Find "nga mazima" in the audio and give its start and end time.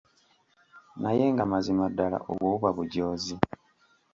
1.33-1.85